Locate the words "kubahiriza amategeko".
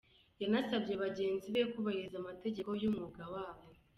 1.71-2.69